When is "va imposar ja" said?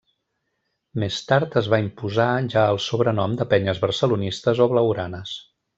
1.73-2.65